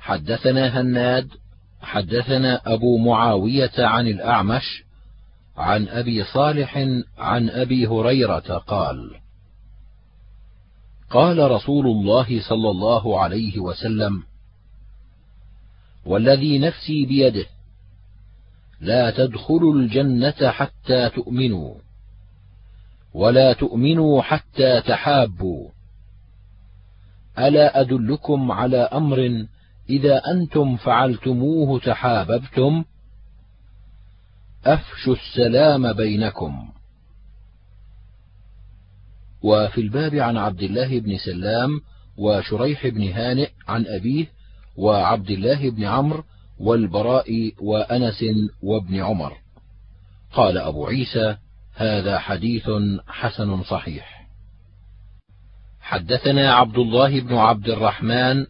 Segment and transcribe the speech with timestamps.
[0.00, 1.28] حدثنا هناد
[1.82, 4.84] حدثنا أبو معاوية عن الأعمش
[5.56, 6.78] عن أبي صالح
[7.18, 9.16] عن أبي هريرة قال:
[11.10, 14.22] قال رسول الله صلى الله عليه وسلم:
[16.06, 17.46] والذي نفسي بيده
[18.80, 21.74] لا تدخلوا الجنة حتى تؤمنوا
[23.14, 25.68] ولا تؤمنوا حتى تحابوا.
[27.38, 29.46] ألا أدلكم على أمر
[29.90, 32.84] إذا أنتم فعلتموه تحاببتم
[34.64, 36.68] أفشوا السلام بينكم.
[39.42, 41.80] وفي الباب عن عبد الله بن سلام
[42.16, 44.26] وشريح بن هانئ عن أبيه
[44.76, 46.24] وعبد الله بن عمرو
[46.58, 48.24] والبراء وأنس
[48.62, 49.36] وابن عمر.
[50.32, 51.36] قال أبو عيسى
[51.74, 52.70] هذا حديث
[53.08, 54.26] حسن صحيح.
[55.80, 58.46] حدثنا عبد الله بن عبد الرحمن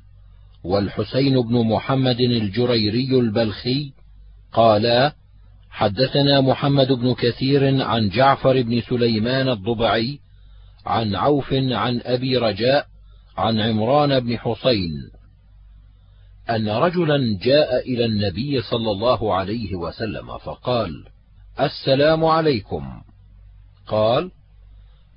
[0.65, 3.93] والحسين بن محمد الجريري البلخي
[4.53, 5.15] قالا
[5.71, 10.19] حدثنا محمد بن كثير عن جعفر بن سليمان الضبعي
[10.87, 12.87] عن عوف عن أبي رجاء
[13.37, 15.11] عن عمران بن حسين
[16.51, 21.05] أن رجلا جاء إلى النبي صلى الله عليه وسلم فقال
[21.61, 23.03] السلام عليكم.
[23.87, 24.31] قال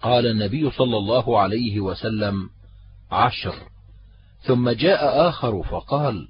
[0.01, 2.49] قال النبي صلى الله عليه وسلم
[3.11, 3.55] عشر.
[4.43, 6.27] ثم جاء آخر فقال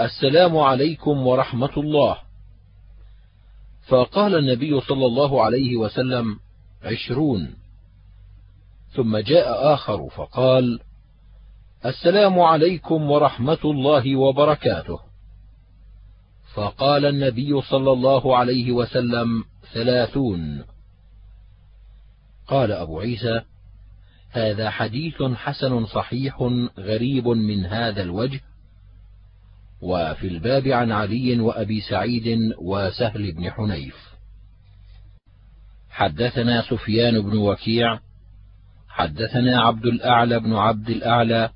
[0.00, 2.18] السلام عليكم ورحمة الله.
[3.88, 6.38] فقال النبي صلى الله عليه وسلم
[6.82, 7.54] عشرون.
[8.94, 10.80] ثم جاء آخر فقال
[11.86, 15.00] السلام عليكم ورحمة الله وبركاته.
[16.54, 20.64] فقال النبي صلى الله عليه وسلم ثلاثون.
[22.48, 23.40] قال أبو عيسى
[24.30, 26.42] هذا حديث حسن صحيح
[26.78, 28.40] غريب من هذا الوجه.
[29.82, 33.96] وفي الباب عن علي وأبي سعيد وسهل بن حنيف.
[35.90, 37.98] حدثنا سفيان بن وكيع.
[38.88, 41.50] حدثنا عبد الأعلى بن عبد الأعلى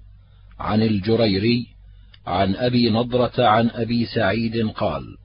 [0.59, 1.67] عن الجريري
[2.27, 5.17] عن أبي نضرة عن أبي سعيد قال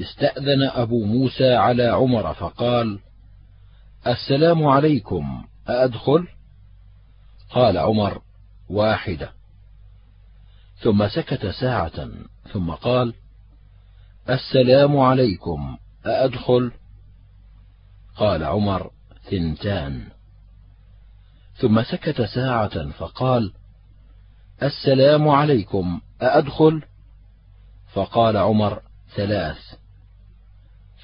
[0.00, 2.98] استأذن أبو موسى على عمر فقال
[4.06, 5.44] السلام عليكم.
[5.68, 6.28] أأدخل؟
[7.50, 8.22] قال عمر:
[8.70, 9.32] واحدة.
[10.78, 12.08] ثم سكت ساعة،
[12.52, 13.14] ثم قال:
[14.30, 16.72] السلام عليكم، أأدخل؟
[18.16, 18.90] قال عمر:
[19.30, 20.08] ثنتان.
[21.56, 23.52] ثم سكت ساعة فقال:
[24.62, 26.82] السلام عليكم، أأدخل؟
[27.92, 28.82] فقال عمر:
[29.14, 29.58] ثلاث.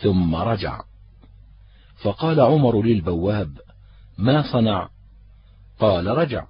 [0.00, 0.80] ثم رجع.
[2.02, 3.71] فقال عمر للبواب:
[4.22, 4.88] ما صنع؟
[5.80, 6.44] قال رجع.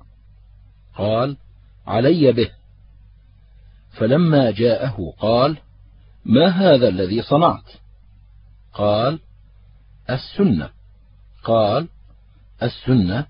[0.97, 1.37] قال
[1.87, 2.51] علي به.
[3.93, 5.57] فلما جاءه قال
[6.25, 7.73] ما هذا الذي صنعت؟
[8.75, 9.19] قال
[10.11, 10.71] السنة.
[11.45, 11.89] قال
[12.63, 13.27] السنة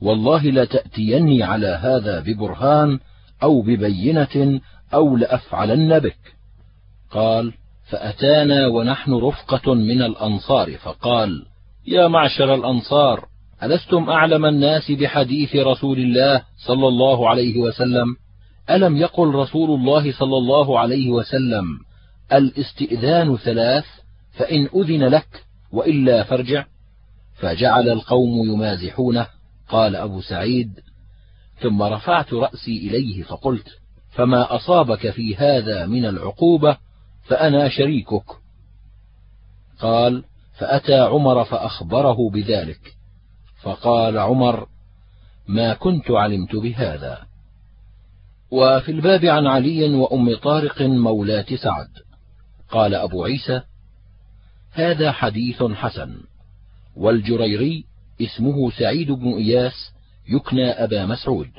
[0.00, 3.00] والله لتاتيني على هذا ببرهان
[3.42, 4.60] أو ببينة
[4.94, 6.34] أو لأفعلن بك.
[7.10, 7.52] قال
[7.90, 10.76] فأتانا ونحن رفقة من الأنصار.
[10.76, 11.46] فقال
[11.86, 13.29] يا معشر الأنصار
[13.62, 18.16] ألستم أعلم الناس بحديث رسول الله صلى الله عليه وسلم؟
[18.70, 21.64] ألم يقل رسول الله صلى الله عليه وسلم
[22.32, 23.84] الإستئذان ثلاث
[24.32, 26.64] فإن أذن لك وإلا فارجع
[27.34, 29.26] فجعل القوم يمازحونه.
[29.68, 30.70] قال أبو سعيد
[31.60, 33.68] ثم رفعت رأسي إليه فقلت
[34.10, 36.76] فما أصابك في هذا من العقوبة؟
[37.22, 38.24] فأنا شريكك.
[39.80, 40.24] قال
[40.58, 42.99] فأتى عمر فأخبره بذلك.
[43.62, 44.66] فقال عمر
[45.48, 47.18] ما كنت علمت بهذا.
[48.50, 51.88] وفي الباب عن علي وأم طارق مولاة سعد.
[52.70, 53.60] قال أبو عيسى
[54.72, 56.20] هذا حديث حسن
[56.96, 57.84] والجريري
[58.20, 59.92] اسمه سعيد بن إياس
[60.28, 61.50] يكنى أبا مسعود.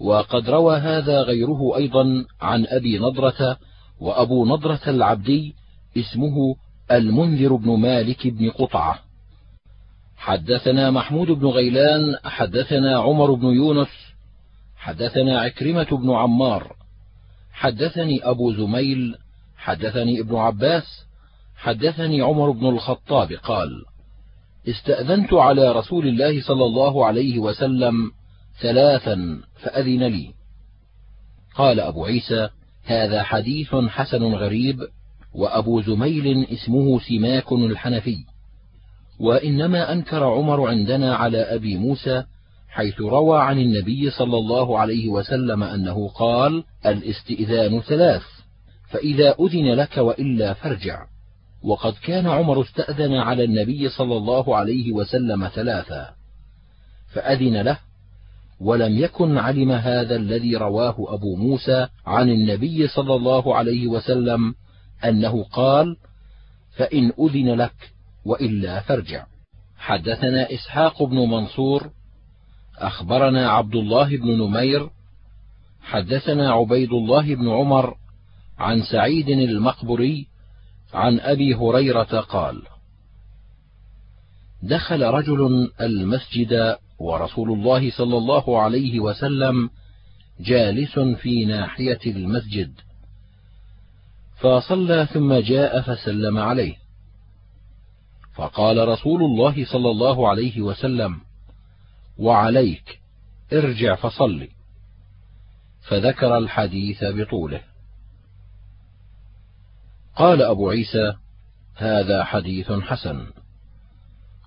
[0.00, 3.58] وقد روى هذا غيره أيضا عن أبي نضرة
[4.00, 5.54] وأبو نضرة العبدي
[5.96, 6.56] اسمه
[6.90, 9.03] المنذر بن مالك بن قطعة.
[10.24, 13.88] حدثنا محمود بن غيلان حدثنا عمر بن يونس
[14.76, 16.76] حدثنا عكرمة بن عمار
[17.52, 19.16] حدثني أبو زميل
[19.56, 21.06] حدثني ابن عباس
[21.56, 23.84] حدثني عمر بن الخطاب قال
[24.68, 28.10] استأذنت على رسول الله صلى الله عليه وسلم
[28.60, 30.34] ثلاثا فأذن لي.
[31.54, 32.48] قال أبو عيسى
[32.84, 34.80] هذا حديث حسن غريب
[35.34, 38.33] وأبو زميل اسمه سماك الحنفي.
[39.20, 42.24] وإنما أنكر عمر عندنا على أبي موسى
[42.68, 48.22] حيث روى عن النبي صلى الله عليه وسلم أنه قال الإستئذان ثلاث
[48.90, 51.06] فإذا أذن لك وإلا فارجع.
[51.64, 56.14] وقد كان عمر استأذن على النبي صلى الله عليه وسلم ثلاثا
[57.12, 57.78] فأذن له
[58.60, 64.54] ولم يكن علم هذا الذي رواه أبو موسى عن النبي صلى الله عليه وسلم
[65.04, 65.96] أنه قال
[66.76, 67.93] فإن أذن لك
[68.24, 69.26] وإلا فارجع.
[69.78, 71.90] حدثنا إسحاق بن منصور
[72.78, 74.90] أخبرنا عبد الله بن نمير
[75.82, 77.94] حدثنا عبيد الله بن عمر
[78.58, 80.26] عن سعيد المقبري
[80.94, 82.62] عن أبي هريرة قال
[84.62, 89.70] دخل رجل المسجد ورسول الله صلى الله عليه وسلم
[90.40, 92.72] جالس في ناحية المسجد
[94.40, 96.83] فصلى ثم جاء فسلم عليه.
[98.34, 101.20] فقال رسول الله صلى الله عليه وسلم
[102.18, 103.00] وعليك
[103.52, 104.48] ارجع فصل.
[105.88, 107.60] فذكر الحديث بطوله.
[110.16, 111.14] قال أبو عيسى
[111.76, 113.26] هذا حديث حسن.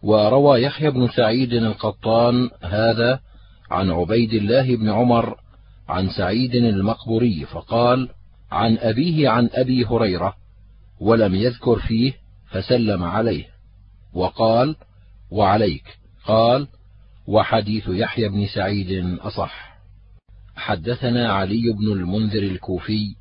[0.04, 3.20] وروى يحيى بن سعيد القطان هذا
[3.72, 5.38] عن عبيد الله بن عمر
[5.90, 8.10] عن سعيد المقبوري فقال
[8.52, 10.36] عن أبيه عن أبي هريرة
[11.00, 12.14] ولم يذكر فيه
[12.50, 13.57] فسلم عليه.
[14.18, 14.76] وقال
[15.32, 15.98] وعليك.
[16.26, 16.68] قال
[17.28, 19.78] وحديث يحيى بن سعيد أصح.
[20.56, 23.16] حدثنا علي بن المنذر الكوفي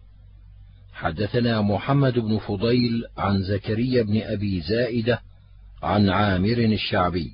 [0.92, 5.20] حدثنا محمد بن فضيل عن زكريا بن أبي زائدة
[5.82, 7.30] عن عامر الشعبي.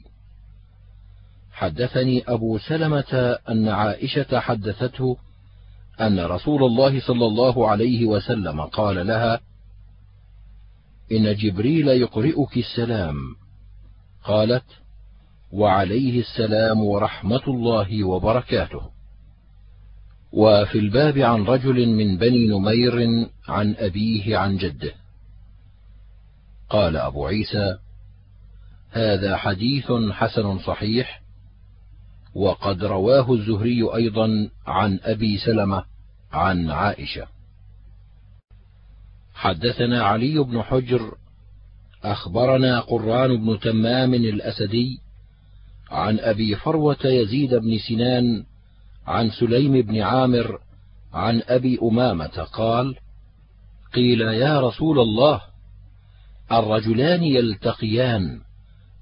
[1.53, 5.17] حدثني أبو سلمة أن عائشة حدثته
[6.00, 9.41] أن رسول الله صلى الله عليه وسلم قال لها
[11.12, 13.17] إن جبريل يقرئك السلام.
[14.24, 14.64] قالت
[15.52, 18.90] وعليه السلام ورحمة الله وبركاته.
[20.32, 24.92] وفي الباب عن رجل من بني نمير عن أبيه عن جده.
[26.70, 27.78] قال أبو عيسى
[28.90, 31.22] هذا حديث حسن صحيح
[32.34, 35.84] وقد رواه الزهري أيضا عن أبي سلمة
[36.32, 37.26] عن عائشة.
[39.34, 41.14] حدثنا علي بن حجر
[42.04, 45.00] أخبرنا قرآن بن تمام الأسدي
[45.90, 48.44] عن أبي فروة يزيد بن سنان
[49.06, 50.58] عن سليم بن عامر
[51.12, 52.96] عن أبي أمامة قال
[53.94, 55.40] قيل يا رسول الله
[56.52, 58.40] الرجلان يلتقيان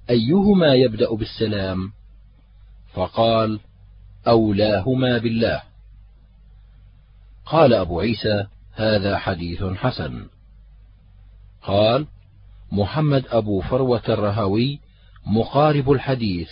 [0.09, 1.91] أيهما يبدأ بالسلام؟
[2.93, 3.59] فقال
[4.27, 5.61] أولاهما بالله.
[7.45, 10.25] قال أبو عيسى هذا حديث حسن.
[11.63, 12.07] قال
[12.71, 14.79] محمد أبو فروة الرهوي
[15.25, 16.49] مقارب الحديث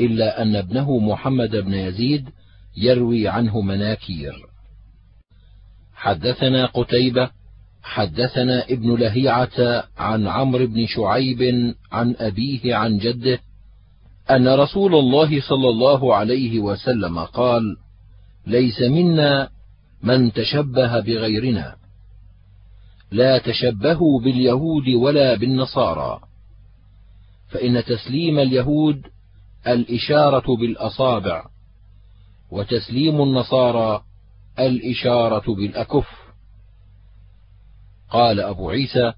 [0.00, 2.28] إلا أن ابنه محمد بن يزيد
[2.76, 4.32] يروي عنه مناكير.
[5.94, 7.30] حدثنا قتيبة
[7.82, 13.38] حدثنا ابن لهيعة عن عمرو بن شعيب عن أبيه عن جده
[14.30, 17.76] أن رسول الله صلى الله عليه وسلم قال:
[18.46, 19.48] ليس منا
[20.02, 21.74] من تشبه بغيرنا،
[23.10, 26.20] لا تشبهوا باليهود ولا بالنصارى،
[27.48, 29.06] فإن تسليم اليهود
[29.66, 31.44] الإشارة بالأصابع،
[32.50, 34.02] وتسليم النصارى
[34.58, 36.06] الإشارة بالأكف.
[38.10, 39.12] قال أبو عيسى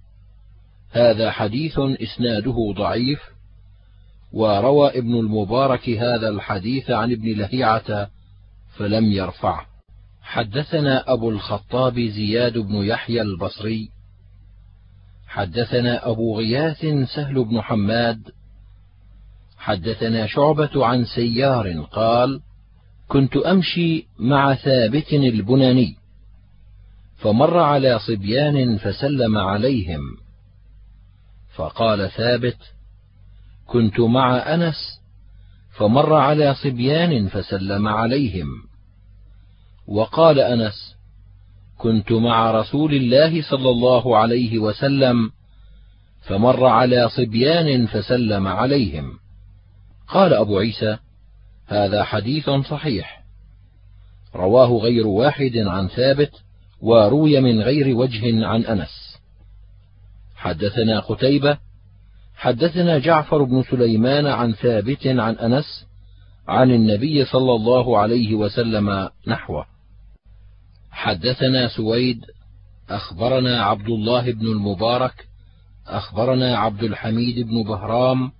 [0.90, 3.20] هذا حديث إسناده ضعيف
[4.32, 8.08] وروى ابن المبارك هذا الحديث عن ابن لهيعة
[8.76, 9.71] فلم يرفعه
[10.22, 13.88] حدثنا أبو الخطاب زياد بن يحيى البصري.
[15.26, 18.30] حدثنا أبو غياث سهل بن حماد.
[19.58, 22.40] حدثنا شعبة عن سيار قال
[23.08, 25.96] كنت أمشي مع ثابت البناني
[27.16, 30.00] فمر على صبيان فسلم عليهم.
[31.54, 32.58] فقال ثابت
[33.66, 35.00] كنت مع أنس
[35.76, 38.71] فمر على صبيان فسلم عليهم.
[39.86, 40.96] وقال أنس
[41.78, 45.30] كنت مع رسول الله صلى الله عليه وسلم
[46.22, 49.18] فمر على صبيان فسلم عليهم.
[50.08, 50.96] قال أبو عيسى
[51.66, 53.22] هذا حديث صحيح.
[54.34, 56.30] رواه غير واحد عن ثابت
[56.80, 59.18] وروي من غير وجه عن أنس.
[60.36, 61.58] حدثنا قتيبة
[62.36, 65.86] حدثنا جعفر بن سليمان عن ثابت عن أنس
[66.48, 69.71] عن النبي صلى الله عليه وسلم نحوه.
[70.92, 72.24] حدثنا سويد
[72.90, 75.26] أخبرنا عبد الله بن المبارك
[75.86, 78.32] أخبرنا عبد الحميد بن بهرام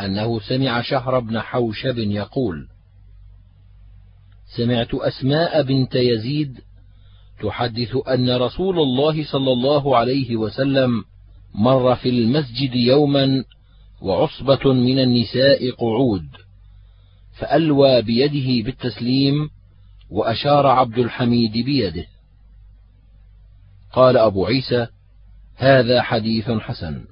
[0.00, 2.68] أنه سمع شهر بن حوشب يقول
[4.56, 6.60] سمعت أسماء بنت يزيد
[7.42, 11.04] تحدث أن رسول الله صلى الله عليه وسلم
[11.54, 13.44] مر في المسجد يوما
[14.02, 16.26] وعصبة من النساء قعود
[17.38, 19.50] فألوى بيده بالتسليم
[20.10, 22.06] وأشار عبد الحميد بيده.
[23.92, 24.86] قال أبو عيسى
[25.56, 27.04] هذا حديث حسن.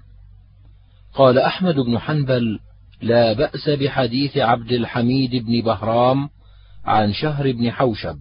[1.14, 2.60] قال أحمد بن حنبل
[3.02, 6.28] لا بأس بحديث عبد الحميد بن بهرام
[6.84, 8.18] عن شهر بن حوشب.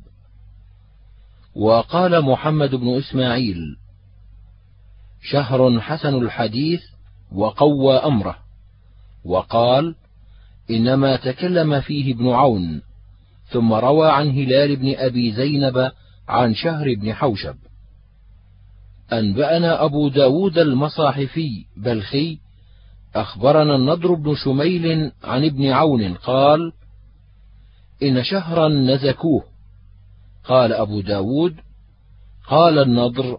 [1.56, 3.78] وقال محمد بن إسماعيل
[5.22, 6.82] شهر حسن الحديث
[7.32, 8.38] وقوى أمره.
[9.26, 9.96] وقال
[10.70, 12.82] إنما تكلم فيه ابن عون.
[13.52, 15.92] ثم روى عن هلال بن أبي زينب
[16.28, 17.56] عن شهر بن حوشب.
[19.14, 22.40] أنبأنا أبو داود المصاحفي بلخي
[23.16, 26.74] أخبرنا النضر بن شميل عن ابن عون قال
[28.04, 29.44] إن شهرا نزكوه.
[30.44, 31.56] قال أبو داود
[32.48, 33.38] قال النضر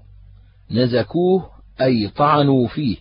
[0.71, 1.50] نزكوه
[1.81, 2.97] أي طعنوا فيه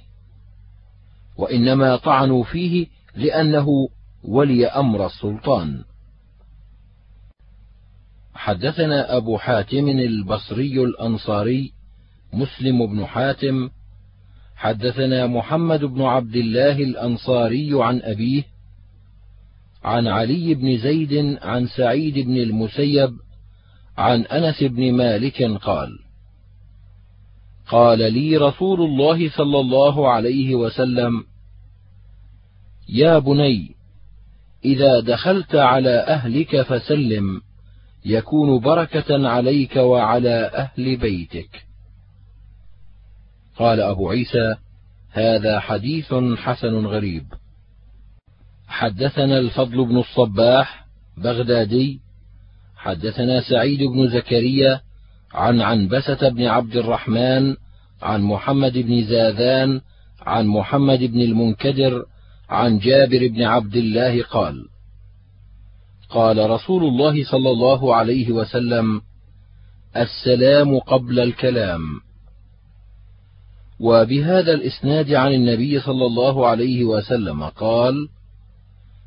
[1.38, 3.68] وإنما طعنوا فيه لأنه
[4.24, 5.84] ولي أمر السلطان.
[8.33, 11.71] حدثنا أبو حاتم البصري الأنصاري
[12.33, 13.69] مسلم بن حاتم
[14.55, 18.43] حدثنا محمد بن عبد الله الأنصاري عن أبيه
[19.83, 23.11] عن علي بن زيد عن سعيد بن المسيب
[23.97, 26.00] عن أنس بن مالك قال
[27.67, 31.23] قال لي رسول الله صلى الله عليه وسلم
[32.89, 33.75] يا بني
[34.65, 37.41] إذا دخلت على أهلك فسلم
[38.05, 41.65] يكون بركة عليك وعلى أهل بيتك.
[43.58, 44.55] قال أبو عيسى
[45.12, 47.24] هذا حديث حسن غريب.
[48.67, 50.86] حدثنا الفضل بن الصباح
[51.17, 52.00] بغدادي
[52.75, 54.81] حدثنا سعيد بن زكريا
[55.34, 57.55] عن عنبسة بن عبد الرحمن
[58.01, 59.81] عن محمد بن زاذان
[60.22, 62.05] عن محمد بن المنكدر
[62.50, 64.65] عن جابر بن عبد الله قال
[66.12, 69.01] قال رسول الله صلى الله عليه وسلم
[69.98, 71.82] السلام قبل الكلام.
[73.80, 78.10] وبهذا الإسناد عن النبي صلى الله عليه وسلم قال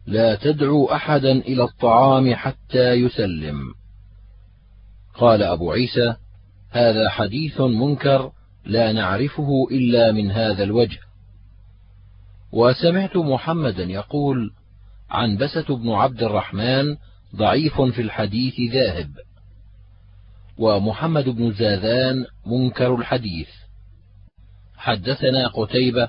[0.07, 3.75] لا تدعوا أحدا إلى الطعام حتى يسلم.
[5.15, 6.17] قال أبو عيسى
[6.71, 8.33] هذا حديث منكر
[8.67, 10.99] لا نعرفه إلا من هذا الوجه.
[12.53, 14.51] وسمعت محمدا يقول
[15.11, 16.97] عنبسه بن عبد الرحمن
[17.37, 19.11] ضعيف في الحديث ذاهب
[20.59, 23.49] ومحمد بن زاذان منكر الحديث.
[24.77, 26.09] حدثنا قتيبة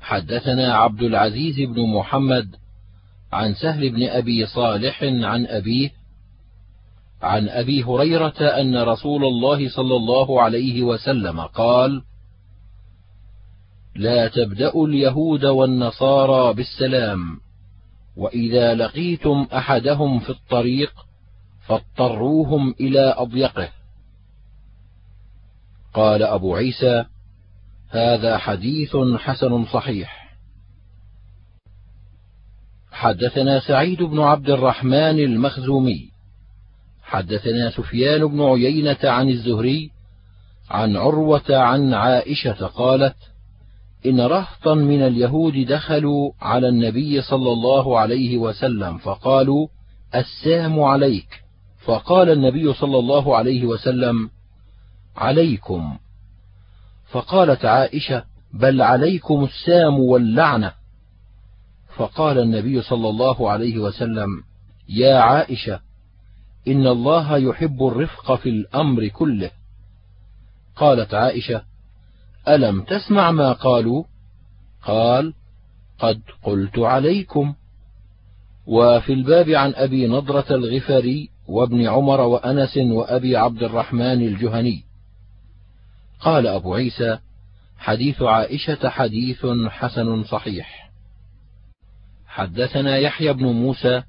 [0.00, 2.56] حدثنا عبد العزيز بن محمد
[3.32, 5.90] عن سهل بن أبي صالح عن أبيه
[7.22, 12.02] عن أبي هريرة أن رسول الله صلى الله عليه وسلم قال:
[13.96, 17.40] لا تبدأوا اليهود والنصارى بالسلام،
[18.16, 20.92] وإذا لقيتم أحدهم في الطريق
[21.66, 23.68] فاضطروهم إلى أضيقه.
[25.94, 27.04] قال أبو عيسى:
[27.90, 30.20] هذا حديث حسن صحيح
[32.92, 36.10] حدثنا سعيد بن عبد الرحمن المخزومي
[37.02, 39.90] حدثنا سفيان بن عيينة عن الزهري
[40.70, 43.16] عن عروة عن عائشة قالت
[44.06, 49.68] إن رهطا من اليهود دخلوا على النبي صلى الله عليه وسلم فقالوا
[50.14, 51.42] السام عليك.
[51.84, 54.30] فقال النبي صلى الله عليه وسلم
[55.16, 55.98] عليكم.
[57.10, 60.72] فقالت عائشة بل عليكم السام واللعنة.
[61.96, 64.28] فقال النبي صلى الله عليه وسلم
[64.88, 65.80] يا عائشة
[66.68, 69.50] إن الله يحب الرفق في الأمر كله.
[70.76, 71.69] قالت عائشة
[72.48, 74.04] ألم تسمع ما قالوا؟
[74.82, 75.34] قال
[75.98, 77.54] قد قلت عليكم.
[78.66, 84.84] وفي الباب عن أبي نضرة الغفاري وابن عمر وأنس وأبي عبد الرحمن الجهني.
[86.20, 87.18] قال أبو عيسى
[87.78, 90.90] حديث عائشة حديث حسن صحيح.
[92.26, 94.02] حدثنا يحيى بن موسى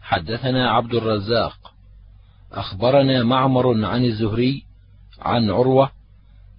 [0.00, 1.74] حدثنا عبد الرزاق.
[2.52, 4.64] أخبرنا معمر عن الزهري
[5.20, 5.90] عن عروة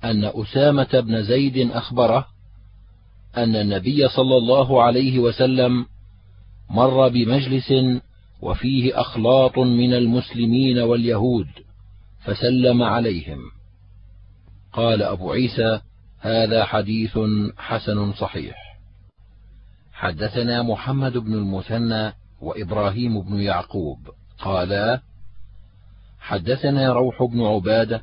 [0.04, 2.28] أن أسامة بن زيد أخبره
[3.38, 5.86] أن النبي صلى الله عليه وسلم
[6.70, 7.74] مر بمجلس
[8.42, 11.48] وفيه أخلاط من المسلمين واليهود
[12.24, 13.40] فسلم عليهم.
[14.74, 15.80] قال أبو عيسى
[16.20, 17.20] هذا حديث
[17.58, 18.56] حسن صحيح.
[19.94, 24.00] حدثنا محمد بن المثنى وإبراهيم بن يعقوب.
[24.40, 25.02] قالا
[26.20, 28.02] حدثنا روح بن عبادة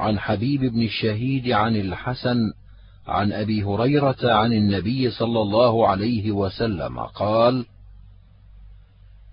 [0.00, 2.38] عن حبيب بن الشهيد عن الحسن
[3.06, 7.66] عن أبي هريرة عن النبي صلى الله عليه وسلم قال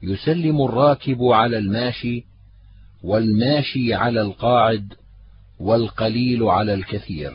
[0.04, 2.26] يسلم الراكب على الماشي
[3.04, 4.94] والماشي على القاعد
[5.60, 7.34] والقليل على الكثير.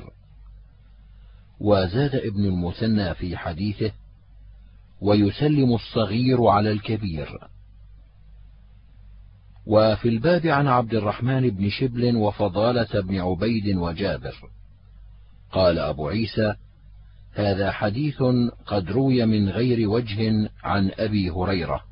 [1.60, 3.92] وزاد ابن المثنى في حديثه
[5.00, 7.51] ويسلم الصغير على الكبير.
[9.66, 14.34] وفي الباب عن عبد الرحمن بن شبل وفضالة بن عبيد وجابر.
[15.52, 16.54] قال أبو عيسى
[17.32, 18.22] هذا حديث
[18.66, 21.82] قد روي من غير وجه عن أبي هريرة.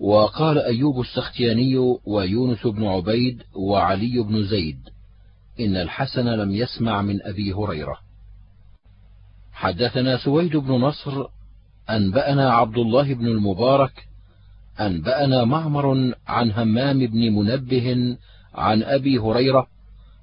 [0.00, 4.80] وقال أيوب السختياني ويونس بن عبيد وعلي بن زيد
[5.60, 7.98] إن الحسن لم يسمع من أبي هريرة.
[9.52, 11.26] حدثنا سويد بن نصر
[11.90, 14.08] أنبأنا عبد الله بن المبارك
[14.80, 18.16] أنبأنا معمر عن همام بن منبه
[18.54, 19.66] عن أبي هريرة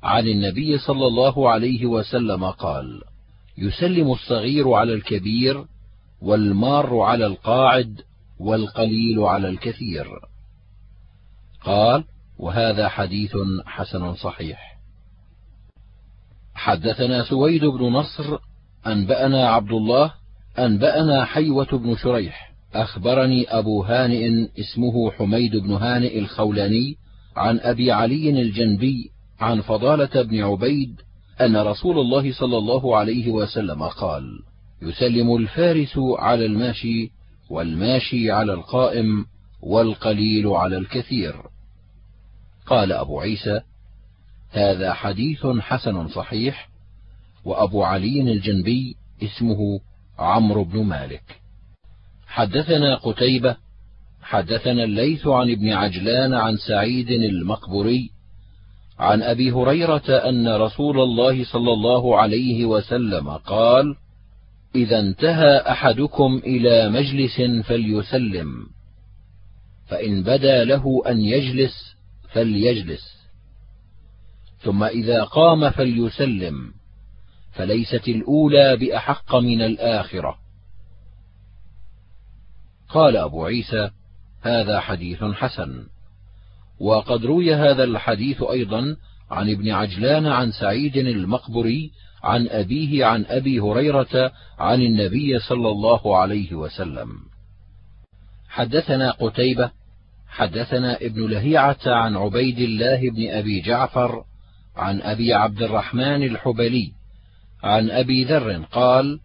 [0.04, 3.02] عن النبي صلى الله عليه وسلم قال:
[3.58, 5.66] يسلم الصغير على الكبير
[6.22, 8.02] والمار على القاعد
[8.40, 10.08] والقليل على الكثير.
[11.62, 12.04] قال:
[12.40, 13.32] وهذا حديث
[13.66, 14.74] حسن صحيح.
[16.56, 18.38] حدثنا سويد بن نصر
[18.88, 20.14] أنبأنا عبد الله
[20.60, 26.96] أنبأنا حيوة بن شريح أخبرني أبو هانئ اسمه حميد بن هانئ الخولاني
[27.36, 31.02] عن أبي علي الجنبي عن فضالة بن عبيد
[31.42, 34.40] أن رسول الله صلى الله عليه وسلم قال:
[34.82, 37.12] يسلم الفارس على الماشي
[37.50, 39.26] والماشي على القائم
[39.62, 41.36] والقليل على الكثير.
[42.66, 43.62] قال أبو عيسى:
[44.52, 46.70] هذا حديث حسن صحيح،
[47.46, 49.80] وأبو علي الجنبي اسمه
[50.20, 51.43] عمرو بن مالك.
[52.34, 53.56] حدثنا قتيبة
[54.22, 58.10] حدثنا الليث عن ابن عجلان عن سعيد المقبري
[59.00, 63.96] عن أبي هريرة أن رسول الله صلى الله عليه وسلم قال
[64.76, 68.48] إذا انتهى أحدكم إلى مجلس فليسلم
[69.88, 71.96] فإن بدا له أن يجلس
[72.32, 73.18] فليجلس
[74.60, 76.56] ثم إذا قام فليسلم
[77.52, 80.43] فليست الأولى بأحق من الآخرة.
[82.94, 83.90] قال أبو عيسى
[84.42, 85.84] هذا حديث حسن.
[86.80, 88.96] وقد روي هذا الحديث أيضا
[89.32, 91.92] عن ابن عجلان عن سعيد المقبري
[92.24, 97.10] عن أبيه عن أبي هريرة عن النبي صلى الله عليه وسلم.
[98.50, 99.72] حدثنا قتيبة
[100.28, 104.24] حدثنا ابن لهيعة عن عبيد الله بن أبي جعفر
[104.76, 106.92] عن أبي عبد الرحمن الحبلي
[107.64, 109.20] عن أبي ذر قال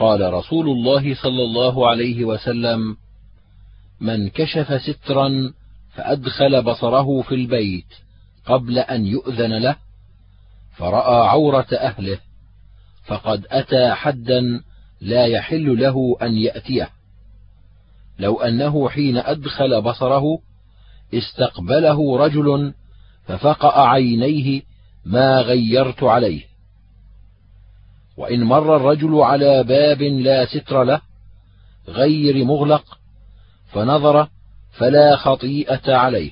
[0.00, 2.96] قال رسول الله صلى الله عليه وسلم
[4.00, 5.52] من كشف سترا
[5.94, 7.86] فأدخل بصره في البيت
[8.46, 9.76] قبل أن يؤذن له
[10.76, 12.18] فرأى عورة أهله
[13.04, 14.62] فقد أتى حدا
[15.00, 16.90] لا يحل له أن يأتيه.
[18.18, 20.24] لو أنه حين أدخل بصره
[21.14, 22.74] استقبله رجل
[23.26, 24.62] ففقأ عينيه
[25.04, 26.49] ما غيرت عليه.
[28.20, 31.00] وإن مر الرجل على باب لا ستر له
[31.88, 32.98] غير مغلق
[33.72, 34.28] فنظر
[34.70, 36.30] فلا خطيئة عليه.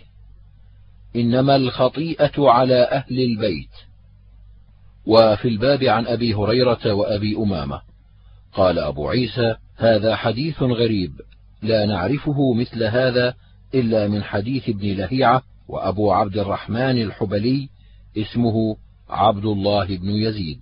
[1.17, 3.71] إنما الخطيئة على أهل البيت.
[5.07, 7.81] وفي الباب عن أبي هريرة وأبي أمامة.
[8.53, 11.13] قال أبو عيسى هذا حديث غريب
[11.63, 13.35] لا نعرفه مثل هذا
[13.75, 17.69] إلا من حديث ابن لهيعة وأبو عبد الرحمن الحبلي
[18.17, 18.77] اسمه
[19.09, 20.61] عبد الله بن يزيد.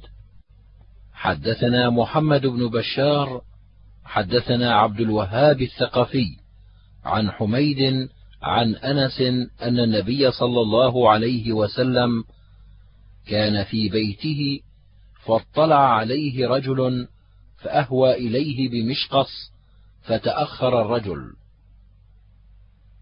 [1.16, 3.42] حدثنا محمد بن بشار
[4.05, 6.37] حدثنا عبد الوهاب الثقفي
[7.05, 8.09] عن حميد
[8.42, 9.20] عن أنس
[9.62, 12.24] أن النبي صلى الله عليه وسلم
[13.26, 14.61] كان في بيته
[15.24, 17.09] فاطلع عليه رجل
[17.57, 19.52] فأهوى إليه بمشقص
[20.02, 21.33] فتأخر الرجل.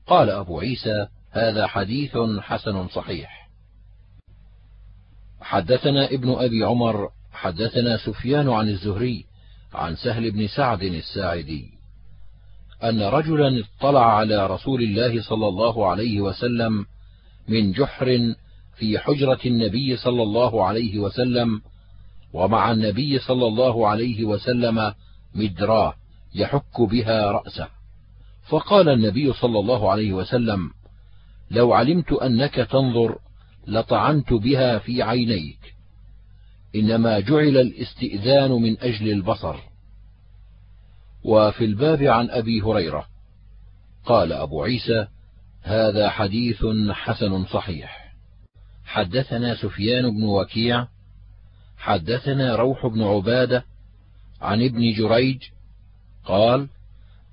[0.07, 3.51] قال أبو عيسى هذا حديث حسن صحيح.
[5.41, 9.25] حدثنا ابن أبي عمر حدثنا سفيان عن الزهري
[9.75, 11.75] عن سهل بن سعد الساعدي
[12.83, 16.87] أن رجلا اطلع على رسول الله صلى الله عليه وسلم
[17.49, 18.35] من جحر
[18.77, 21.61] في حجرة النبي صلى الله عليه وسلم
[22.33, 24.95] ومع النبي صلى الله عليه وسلم
[25.35, 25.95] مدراه
[26.35, 27.69] يحك بها رأسه.
[28.49, 30.71] فقال النبي صلى الله عليه وسلم
[31.51, 33.19] لو علمت أنك تنظر
[33.67, 35.74] لطعنت بها في عينيك.
[36.75, 39.57] إنما جعل الاستئذان من أجل البصر.
[41.25, 43.07] وفي الباب عن أبي هريرة
[44.05, 45.07] قال أبو عيسى
[45.63, 48.15] هذا حديث حسن صحيح.
[48.85, 50.87] حدثنا سفيان بن وكيع
[51.77, 53.65] حدثنا روح بن عبادة
[54.41, 55.43] عن ابن جريج
[56.25, 56.69] قال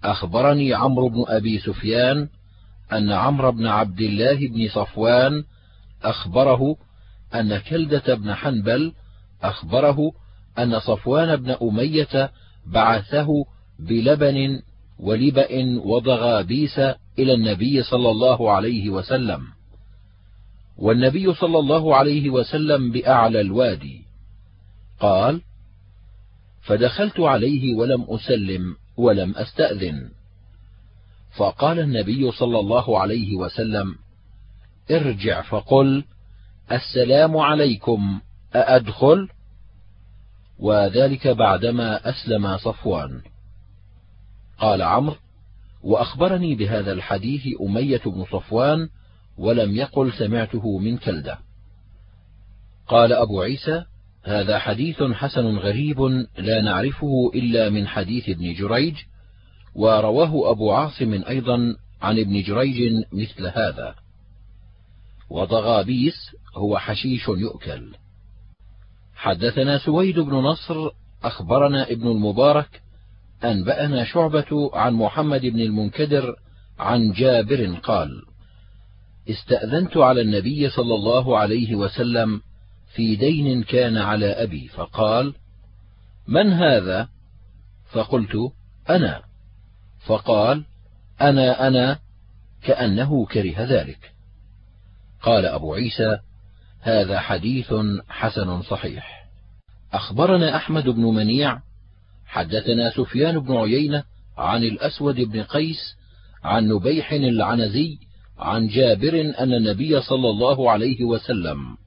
[0.04, 2.30] أخبرني عمرو بن أبي سفيان
[2.92, 5.44] أن عمرو بن عبد الله بن صفوان
[6.04, 6.76] أخبره
[7.36, 8.94] أن كلدة بن حنبل
[9.44, 10.12] أخبره
[10.60, 12.32] أن صفوان بن أمية
[12.68, 13.28] بعثه
[13.80, 14.62] بلبن
[15.00, 16.80] ولبأ وضغابيس
[17.20, 19.42] إلى النبي صلى الله عليه وسلم.
[20.78, 24.02] والنبي صلى الله عليه وسلم بأعلى الوادي.
[25.00, 25.42] قال
[26.62, 30.10] فدخلت عليه ولم أسلم ولم أستأذن.
[31.38, 33.96] فقال النبي صلى الله عليه وسلم
[34.92, 36.04] ارجع فقل
[36.72, 38.22] السلام عليكم.
[38.56, 39.30] أأدخل؟
[40.60, 43.22] وذلك بعدما أسلم صفوان.
[44.58, 45.16] قال عمرو
[45.84, 48.90] وأخبرني بهذا الحديث أمية بن صفوان
[49.38, 51.40] ولم يقل سمعته من كلدة.
[52.88, 53.86] قال أبو عيسى
[54.24, 56.02] هذا حديث حسن غريب
[56.38, 58.96] لا نعرفه إلا من حديث ابن جريج
[59.76, 63.96] ورواه أبو عاصم أيضا عن ابن جريج مثل هذا.
[65.30, 67.96] وضغابيس هو حشيش يؤكل.
[69.22, 70.90] حدثنا سويد بن نصر
[71.24, 72.82] أخبرنا ابن المبارك
[73.44, 76.36] أنبأنا شعبة عن محمد بن المنكدر
[76.80, 78.10] عن جابر قال:
[79.30, 82.42] استأذنت على النبي صلى الله عليه وسلم
[82.96, 85.34] في دين كان على أبي فقال:
[86.28, 87.08] من هذا؟
[87.92, 88.36] فقلت:
[88.90, 89.22] أنا.
[90.06, 90.64] فقال:
[91.22, 92.00] أنا أنا
[92.64, 94.12] كأنه كره ذلك.
[95.22, 96.20] قال أبو عيسى:
[96.82, 97.74] هذا حديث
[98.10, 99.22] حسن صحيح.
[99.94, 101.60] أخبرنا أحمد بن منيع
[102.26, 104.04] حدثنا سفيان بن عيينة
[104.38, 105.96] عن الأسود بن قيس
[106.44, 107.98] عن نبيح العنزي
[108.40, 111.78] عن جابر أن النبي صلى الله عليه وسلم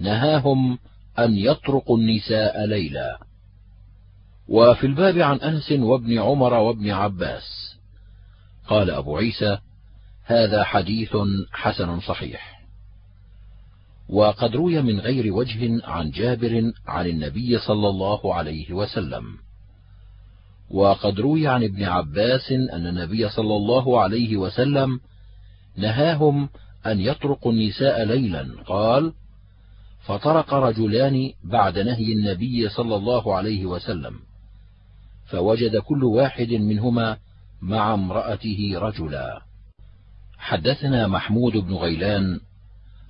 [0.00, 0.78] نهاهم
[1.18, 3.18] أن يطرقوا النساء ليلا.
[4.48, 7.76] وفي الباب عن أنس وابن عمر وابن عباس.
[8.66, 9.58] قال أبو عيسى
[10.24, 11.16] هذا حديث
[11.52, 12.57] حسن صحيح.
[14.08, 19.24] وقد روي من غير وجه عن جابر عن النبي صلى الله عليه وسلم.
[20.70, 25.00] وقد روي عن ابن عباس أن النبي صلى الله عليه وسلم
[25.76, 26.48] نهاهم
[26.86, 28.48] أن يطرقوا النساء ليلا.
[28.66, 29.12] قال
[30.06, 34.14] فطرق رجلان بعد نهي النبي صلى الله عليه وسلم
[35.26, 37.16] فوجد كل واحد منهما
[37.62, 39.42] مع امرأته رجلا.
[40.38, 42.40] حدثنا محمود بن غيلان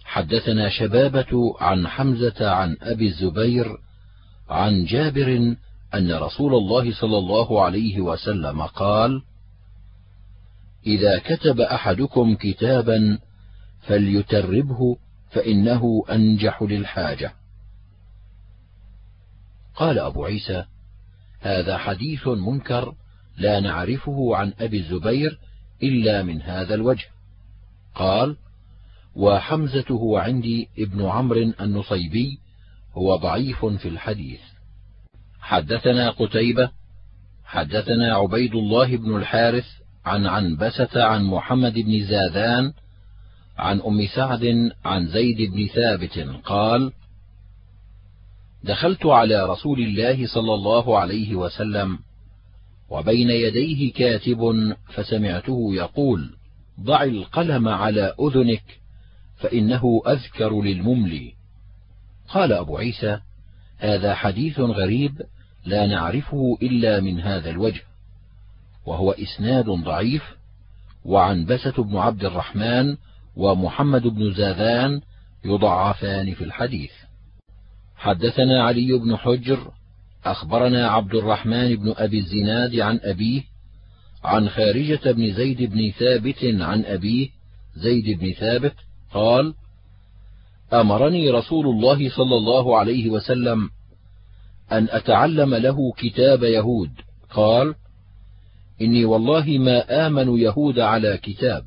[0.08, 3.76] حدثنا شبابة عن حمزة عن أبي الزبير
[4.48, 5.56] عن جابر
[5.94, 9.22] أن رسول الله صلى الله عليه وسلم قال:
[10.86, 13.18] إذا كتب أحدكم كتابا
[13.80, 14.96] فليتربه
[15.30, 17.32] فإنه أنجح للحاجة.
[19.74, 20.64] قال أبو عيسى:
[21.40, 22.94] هذا حديث منكر
[23.38, 25.38] لا نعرفه عن أبي الزبير
[25.82, 27.06] إلا من هذا الوجه.
[27.94, 28.36] قال:
[29.14, 32.38] وحمزة هو عندي ابن عمرو النصيبي
[32.94, 34.40] هو ضعيف في الحديث.
[35.40, 36.70] حدثنا قتيبة
[37.44, 39.66] حدثنا عبيد الله بن الحارث
[40.04, 42.72] عن عنبسة عن محمد بن زاذان
[43.58, 46.92] عن أم سعد عن زيد بن ثابت قال:
[48.64, 51.98] دخلت على رسول الله صلى الله عليه وسلم
[52.90, 56.30] وبين يديه كاتب فسمعته يقول:
[56.80, 58.62] ضع القلم على أذنك
[59.38, 61.34] فإنه أذكر للمملي.
[62.28, 63.20] قال أبو عيسى:
[63.78, 65.22] هذا حديث غريب
[65.64, 67.82] لا نعرفه إلا من هذا الوجه
[68.86, 70.22] وهو إسناد ضعيف
[71.04, 72.96] وعنبسة بن عبد الرحمن
[73.36, 75.00] ومحمد بن زاذان
[75.44, 76.90] يضعفان في الحديث
[77.96, 79.70] حدثنا علي بن حجر
[80.24, 83.42] أخبرنا عبد الرحمن بن أبي الزناد عن أبيه
[84.24, 87.28] عن خارجة بن زيد بن ثابت عن أبيه
[87.76, 88.74] زيد بن ثابت
[89.14, 89.54] قال
[90.72, 93.70] أمرني رسول الله صلى الله عليه وسلم
[94.72, 96.90] أن أتعلم له كتاب يهود.
[97.30, 97.74] قال
[98.80, 101.64] إني والله ما آمن يهود على كتاب.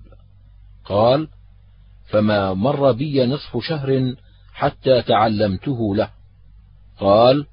[0.85, 1.27] قال
[2.05, 4.15] فما مر بي نصف شهر
[4.53, 6.09] حتى تعلمته له.
[6.99, 7.45] قال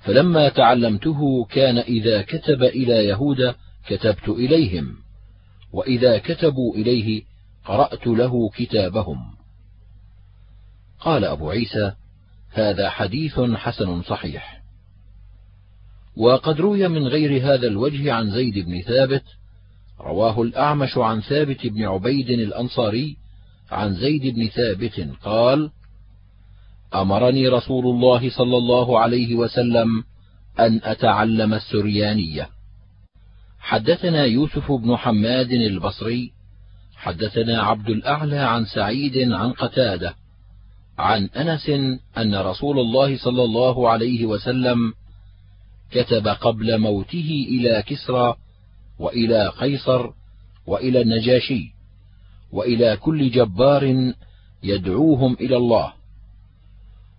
[0.00, 3.54] فلما تعلمته كان إذا كتب إلى يهود
[3.86, 4.96] كتبت إليهم
[5.72, 7.22] وإذا كتبوا إليه
[7.64, 9.35] قرأت له كتابهم.
[11.00, 11.92] قال أبو عيسى
[12.50, 14.62] هذا حديث حسن صحيح.
[16.16, 19.24] وقد روي من غير هذا الوجه عن زيد بن ثابت
[20.00, 23.16] رواه الأعمش عن ثابت بن عبيد الأنصاري
[23.70, 25.70] عن زيد بن ثابت قال
[26.94, 30.04] أمرني رسول الله صلى الله عليه وسلم
[30.60, 32.48] أن أتعلم السريانية.
[33.58, 36.32] حدثنا يوسف بن حماد البصري
[36.96, 40.14] حدثنا عبد الأعلى عن سعيد عن قتادة.
[40.98, 41.68] عن أنس
[42.18, 44.94] أن رسول الله صلى الله عليه وسلم
[45.90, 48.34] كتب قبل موته إلى كسرى
[48.98, 50.10] وإلى قيصر
[50.66, 51.72] وإلى النجاشي
[52.52, 54.12] وإلى كل جبار
[54.62, 55.92] يدعوهم إلى الله.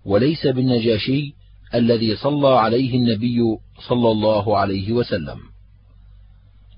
[0.05, 1.35] وليس بالنجاشي
[1.75, 3.57] الذي صلى عليه النبي
[3.89, 5.39] صلى الله عليه وسلم.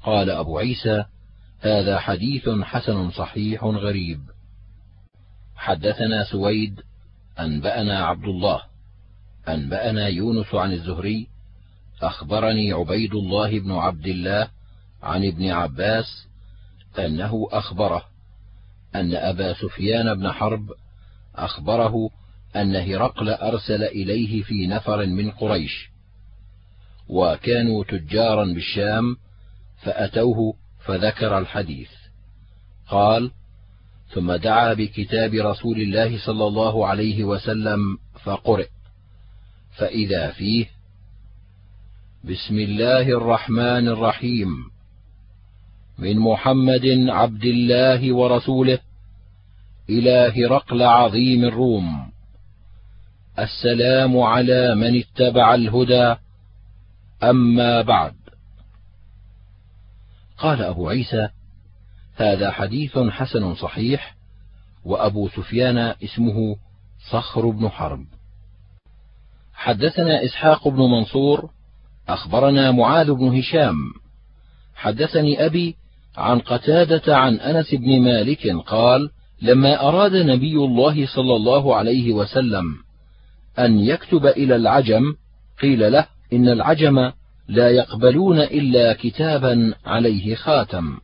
[0.04, 1.06] قال أبو عيسى
[1.60, 4.20] هذا حديث حسن صحيح غريب.
[5.56, 6.82] حدثنا سويد
[7.39, 8.62] أنبأنا عبد الله
[9.47, 11.28] أنبأنا يونس عن الزهري
[12.02, 14.47] أخبرني عبيد الله بن عبد الله
[15.04, 16.28] عن ابن عباس
[16.99, 18.06] أنه أخبره
[18.95, 20.69] أن أبا سفيان بن حرب
[21.36, 22.10] أخبره
[22.56, 25.89] أن هرقل أرسل إليه في نفر من قريش
[27.08, 29.17] وكانوا تجارا بالشام
[29.84, 31.89] فأتوه فذكر الحديث.
[32.88, 33.32] قال
[34.13, 38.67] ثم دعا بكتاب رسول الله صلى الله عليه وسلم فقرئ.
[39.78, 40.65] فإذا فيه
[42.24, 44.50] بسم الله الرحمن الرحيم.
[46.00, 48.80] من محمد عبد الله ورسوله
[49.89, 52.12] إلى هرقل عظيم الروم.
[53.39, 56.15] السلام على من اتبع الهدى.
[57.24, 58.13] أما بعد.
[60.38, 61.30] قال أبو عيسى
[62.19, 64.15] هذا حديث حسن صحيح
[64.86, 66.55] وأبو سفيان اسمه
[67.12, 68.05] صخر بن حرب.
[69.53, 71.49] حدثنا إسحاق بن منصور
[72.10, 73.75] أخبرنا معاذ بن هشام.
[74.75, 75.75] حدثني أبي
[76.17, 79.10] عن قتادة عن أنس بن مالك قال
[79.41, 82.75] لما أراد نبي الله صلى الله عليه وسلم
[83.60, 85.03] أن يكتب إلى العجم
[85.62, 87.12] قيل له إن العجم
[87.47, 90.97] لا يقبلون إلا كتابا عليه خاتم.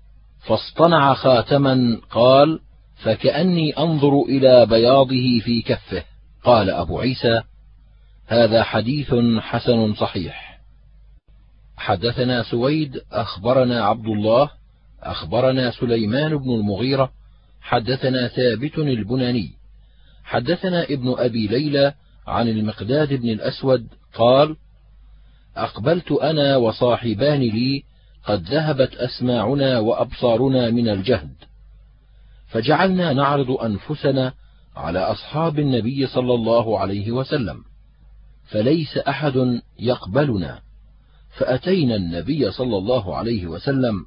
[0.47, 2.59] فاصطنع خاتما قال
[3.03, 6.03] فكأني أنظر إلى بياضه في كفه.
[6.43, 7.41] قال أبو عيسى
[8.27, 10.59] هذا حديث حسن صحيح.
[11.77, 14.49] حدثنا سويد أخبرنا عبد الله
[15.03, 17.11] أخبرنا سليمان بن المغيرة
[17.61, 19.51] حدثنا ثابت البناني.
[20.23, 21.93] حدثنا ابن أبي ليلى
[22.27, 24.55] عن المقداد بن الأسود قال
[25.57, 27.83] أقبلت أنا وصاحبان لي
[28.25, 31.35] قد ذهبت أسماعنا وأبصارنا من الجهد.
[32.47, 34.33] فجعلنا نعرض أنفسنا
[34.75, 37.63] على أصحاب النبي صلى الله عليه وسلم
[38.45, 40.61] فليس أحد يقبلنا.
[41.37, 44.05] فأتينا النبي صلى الله عليه وسلم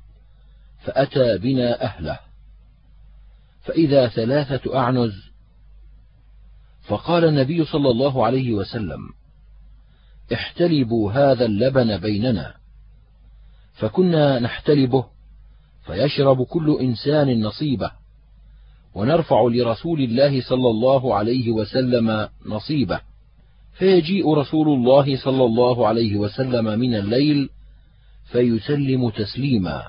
[0.84, 2.18] فأتى بنا أهله.
[3.62, 5.12] فإذا ثلاثة أعنز
[6.82, 9.00] فقال النبي صلى الله عليه وسلم
[10.32, 12.57] احتلبوا هذا اللبن بيننا.
[13.78, 15.04] فكنا نحتلبه
[15.86, 17.90] فيشرب كل إنسان نصيبه
[18.94, 23.00] ونرفع لرسول الله صلى الله عليه وسلم نصيبه.
[23.72, 27.50] فيجيء رسول الله صلى الله عليه وسلم من الليل
[28.32, 29.82] فيسلم تسليما.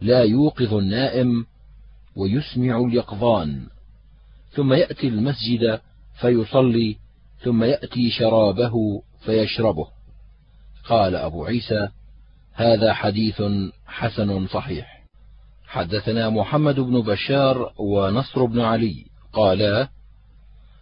[0.00, 1.46] لا يوقظ النائم
[2.16, 3.66] ويسمع اليقظان.
[4.50, 5.80] ثم يأتي المسجد
[6.20, 6.96] فيصلي
[7.40, 9.86] ثم يأتي شرابه فيشربه.
[10.88, 11.88] قال أبو عيسى
[12.54, 13.42] هذا حديث
[13.86, 15.02] حسن صحيح.
[15.66, 19.04] حدثنا محمد بن بشار ونصر بن علي.
[19.32, 19.88] قالا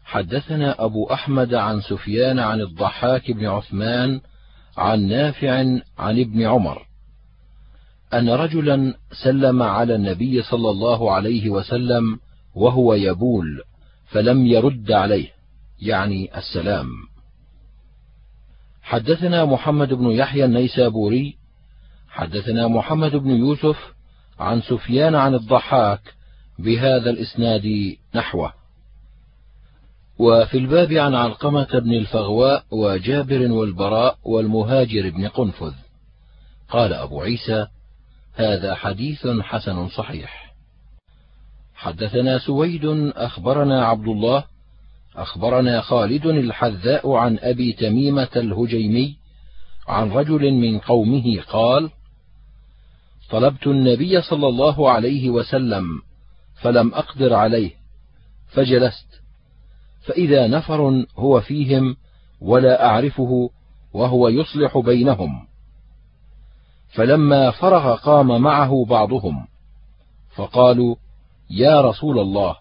[0.04, 4.20] حدثنا أبو أحمد عن سفيان عن الضحاك بن عثمان
[4.76, 5.50] عن نافع
[5.98, 6.86] عن ابن عمر.
[8.14, 12.18] أن رجلا سلم على النبي صلى الله عليه وسلم
[12.54, 13.62] وهو يبول
[14.06, 15.28] فلم يرد عليه
[15.82, 16.88] يعني السلام.
[18.82, 21.39] حدثنا محمد بن يحيى النيسابوري
[22.10, 23.76] حدثنا محمد بن يوسف
[24.38, 26.00] عن سفيان عن الضحاك
[26.58, 28.52] بهذا الإسناد نحوه.
[30.18, 35.72] وفي الباب عن علقمة بن الفغواء وجابر والبراء والمهاجر بن قنفذ.
[36.68, 37.66] قال أبو عيسى
[38.34, 40.54] هذا حديث حسن صحيح.
[41.74, 42.84] حدثنا سويد
[43.16, 44.44] أخبرنا عبد الله
[45.16, 49.16] أخبرنا خالد الحذاء عن أبي تميمة الهجيمي
[49.88, 51.90] عن رجل من قومه قال
[53.30, 55.84] طلبت النبي صلى الله عليه وسلم
[56.62, 57.70] فلم أقدر عليه
[58.48, 59.20] فجلست
[60.06, 61.96] فإذا نفر هو فيهم
[62.40, 63.50] ولا أعرفه
[63.92, 65.46] وهو يصلح بينهم.
[66.94, 69.46] فلما فرغ قام معه بعضهم
[70.36, 70.96] فقالوا
[71.50, 72.56] يا رسول الله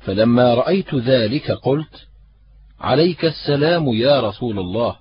[0.00, 2.08] فلما رأيت ذلك قلت
[2.80, 4.96] عليك السلام يا رسول الله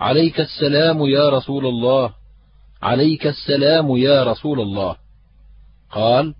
[0.00, 2.19] عليك السلام يا رسول الله
[2.82, 4.96] عليك السلام يا رسول الله.
[5.90, 6.34] قال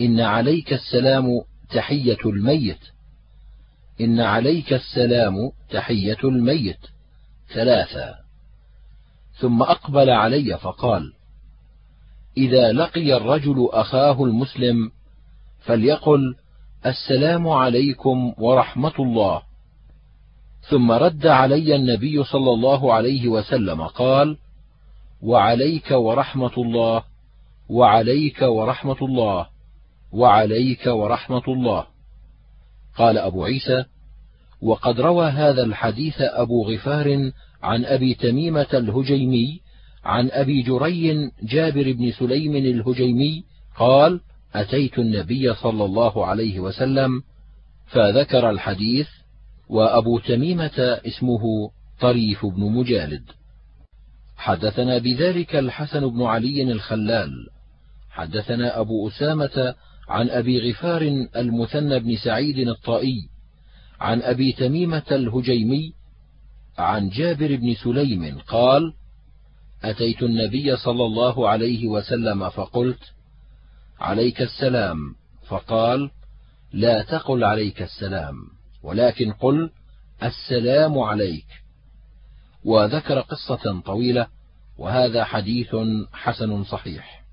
[0.00, 1.26] إن عليك السلام
[1.70, 2.80] تحية الميت.
[4.00, 5.34] إن عليك السلام
[5.70, 6.80] تحية الميت.
[7.54, 8.14] ثلاثا
[9.40, 11.12] ثم أقبل علي فقال
[12.36, 14.90] إذا لقي الرجل أخاه المسلم
[15.60, 16.36] فليقل
[16.86, 19.42] السلام عليكم ورحمة الله.
[20.70, 24.38] ثم رد علي النبي صلى الله عليه وسلم قال
[25.24, 27.02] وعليك ورحمة الله
[27.68, 29.46] وعليك ورحمة الله
[30.12, 31.86] وعليك ورحمة الله.
[32.96, 33.84] قال أبو عيسى
[34.62, 37.30] وقد روى هذا الحديث أبو غفار
[37.62, 39.60] عن أبي تميمة الهجيمي
[40.04, 43.44] عن أبي جري جابر بن سليم الهجيمي
[43.76, 44.20] قال
[44.54, 47.22] أتيت النبي صلى الله عليه وسلم
[47.86, 49.08] فذكر الحديث
[49.68, 53.24] وأبو تميمة اسمه طريف بن مجالد.
[54.36, 57.30] حدثنا بذلك الحسن بن علي الخلال
[58.10, 59.74] حدثنا أبو أسامة
[60.08, 61.02] عن أبي غفار
[61.36, 63.28] المثنى بن سعيد الطائي
[64.00, 65.92] عن أبي تميمة الهجيمي
[66.78, 68.92] عن جابر بن سليم قال
[69.84, 73.00] أتيت النبي صلى الله عليه وسلم فقلت
[74.00, 74.98] عليك السلام.
[75.48, 76.10] فقال
[76.72, 78.34] لا تقل عليك السلام
[78.82, 79.70] ولكن قل
[80.22, 81.46] السلام عليك.
[82.64, 84.26] وذكر قصة طويلة
[84.78, 85.76] وهذا حديث
[86.12, 87.24] حسن صحيح.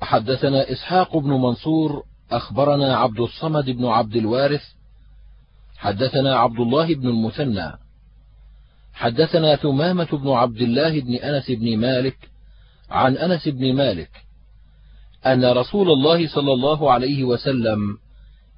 [0.00, 4.62] حدثنا إسحاق بن منصور أخبرنا عبد الصمد بن عبد الوارث
[5.76, 7.72] حدثنا عبد الله بن المثنى
[8.92, 12.30] حدثنا ثمامة بن عبد الله بن أنس بن مالك
[12.90, 14.10] عن أنس بن مالك
[15.26, 17.98] أن رسول الله صلى الله عليه وسلم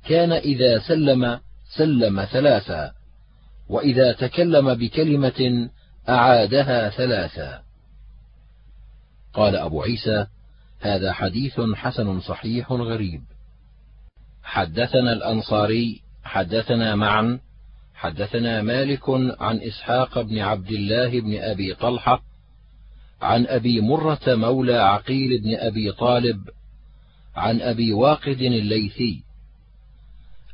[0.08, 1.40] كان إذا سلم
[1.76, 2.92] سلم ثلاثا.
[3.72, 5.68] وإذا تكلم بكلمة
[6.08, 7.62] أعادها ثلاثا.
[9.34, 10.26] قال أبو عيسى
[10.80, 13.22] هذا حديث حسن صحيح غريب.
[14.42, 17.40] حدثنا الأنصاري حدثنا معا
[17.94, 22.22] حدثنا مالك عن إسحاق بن عبد الله بن أبي طلحة
[23.22, 26.48] عن أبي مرة مولى عقيل بن أبي طالب
[27.36, 29.22] عن أبي واقد الليثي.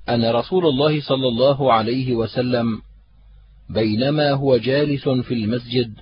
[0.09, 2.88] أن رسول الله صلى الله عليه وسلم
[3.69, 5.95] بينما هو جالس في المسجد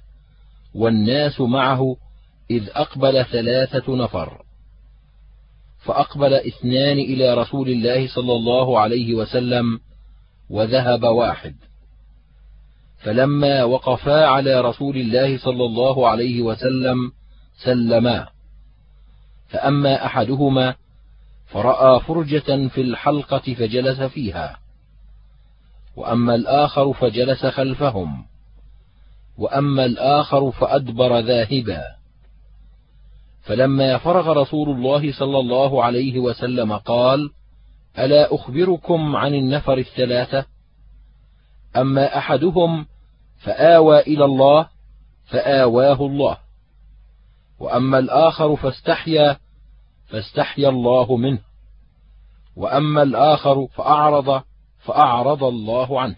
[0.75, 1.97] والناس معه
[2.51, 4.43] إذ أقبل ثلاثة نفر.
[5.79, 9.81] فأقبل اثنان إلى رسول الله صلى الله عليه وسلم
[10.51, 11.55] وذهب واحد.
[12.99, 17.13] فلما وقفا على رسول الله صلى الله عليه وسلم
[17.65, 18.29] سلما.
[19.49, 20.75] فأما أحدهما
[21.47, 24.66] فرأى فرجة في الحلقة فجلس فيها.
[25.97, 28.25] وأما الآخر فجلس خلفهم
[29.39, 31.83] وأما الآخر فأدبر ذاهبا.
[33.43, 37.31] فلما فرغ رسول الله صلى الله عليه وسلم قال
[37.99, 40.47] ألا أخبركم عن النفر الثلاثة؟
[41.77, 42.87] أما أحدهم
[43.39, 44.69] فآوى إلى الله
[45.27, 46.39] فآواه الله.
[47.61, 49.37] وأما الآخر فاستحيا
[50.07, 51.39] فاستحيا الله منه.
[52.57, 54.43] وأما الآخر فأعرض
[54.87, 56.17] فأعرض الله عنه.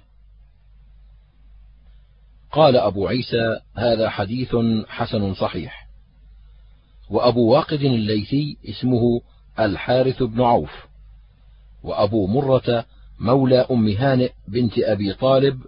[2.53, 4.57] قال أبو عيسى هذا حديث
[4.89, 5.89] حسن صحيح.
[7.11, 9.21] وأبو واقد الليثي اسمه
[9.59, 10.87] الحارث بن عوف.
[11.83, 12.85] وأبو مرة
[13.21, 15.61] مولى أم هانئ بنت أبي طالب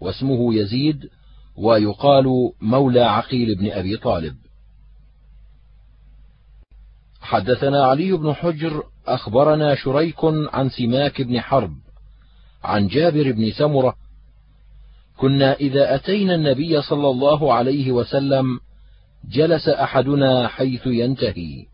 [0.00, 1.10] واسمه يزيد
[1.56, 4.36] ويقال مولى عقيل بن أبي طالب.
[7.20, 11.87] حدثنا علي بن حجر أخبرنا شريك عن سماك بن حرب.
[12.64, 13.94] عن جابر بن سمرة
[15.16, 18.60] كنا إذا أتينا النبي صلى الله عليه وسلم
[19.30, 21.66] جلس أحدنا حيث ينتهي.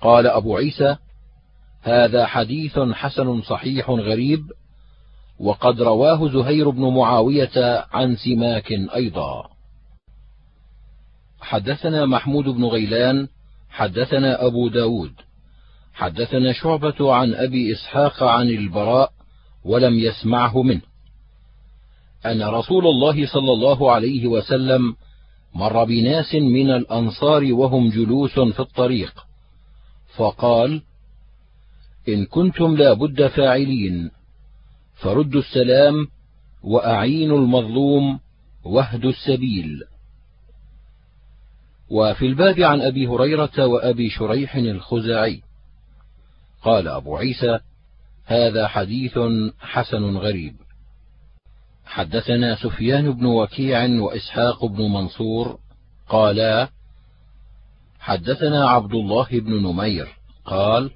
[0.00, 0.96] قال أبو عيسى
[1.82, 4.52] هذا حديث حسن صحيح غريب
[5.40, 9.56] وقد رواه زهير بن معاوية عن سماك أيضا.
[11.40, 13.28] حدثنا محمود بن غيلان
[13.70, 15.12] حدثنا أبو داود
[15.94, 19.12] حدثنا شعبة عن أبي إسحاق عن البراء
[19.66, 20.80] ولم يسمعه منه.
[22.26, 24.96] أن رسول الله صلى الله عليه وسلم
[25.54, 29.26] مر بناس من الأنصار وهم جلوس في الطريق
[30.16, 30.82] فقال
[32.08, 34.10] إن كنتم لا بد فاعلين
[34.94, 36.06] فردوا السلام
[36.62, 38.20] وأعينوا المظلوم
[38.64, 39.82] واهدوا السبيل.
[41.90, 45.42] وفي الباب عن أبي هريرة وأبي شريح الخزاعي
[46.62, 47.58] قال أبو عيسى
[48.26, 49.18] هذا حديث
[49.60, 50.54] حسن غريب.
[51.86, 55.58] حدثنا سفيان بن وكيع وإسحاق بن منصور
[56.08, 56.68] قالا
[58.00, 60.08] حدثنا عبد الله بن نمير
[60.44, 60.90] قال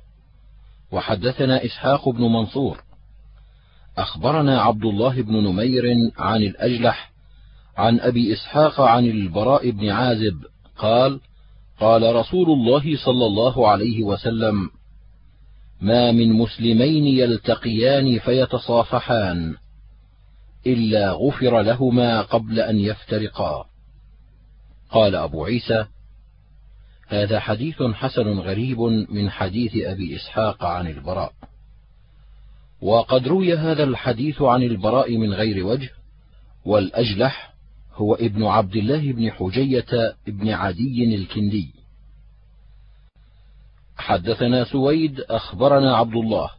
[0.92, 2.82] وحدثنا إسحاق بن منصور.
[3.98, 5.84] أخبرنا عبد الله بن نمير
[6.18, 7.10] عن الأجلح
[7.76, 10.44] عن أبي إسحاق عن البراء بن عازب
[10.78, 11.20] قال
[11.80, 14.70] قال رسول الله صلى الله عليه وسلم
[15.80, 19.54] ما من مسلمين يلتقيان فيتصافحان
[20.66, 23.66] إلا غفر لهما قبل أن يفترقا.
[24.90, 25.86] قال أبو عيسى
[27.06, 31.32] هذا حديث حسن غريب من حديث أبي إسحاق عن البراء.
[32.82, 35.90] وقد روي هذا الحديث عن البراء من غير وجه
[36.64, 37.54] والأجلح
[37.94, 41.79] هو ابن عبد الله بن حجية بن عدي الكندي.
[44.00, 46.50] حدثنا سويد أخبرنا عبد الله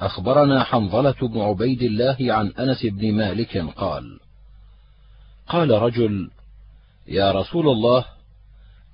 [0.00, 4.20] أخبرنا حنظلة بن عبيد الله عن أنس بن مالك قال
[5.48, 6.30] قال رجل
[7.06, 8.04] يا رسول الله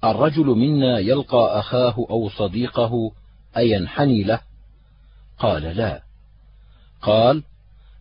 [0.04, 3.12] الرجل منا يلقى أخاه أو صديقه
[3.56, 4.40] أينحني له؟
[5.38, 6.02] قال لا.
[7.02, 7.42] قال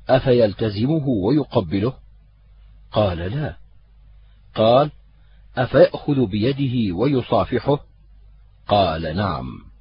[0.10, 1.94] أفيلتزمه ويقبله؟
[2.92, 3.58] قال لا.
[4.56, 4.92] قال
[5.58, 7.80] أفيأخذ بيده ويصافحه؟
[8.68, 9.73] قال نعم.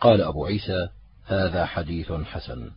[0.00, 0.88] قال أبو عيسى
[1.26, 2.70] هذا حديث حسن.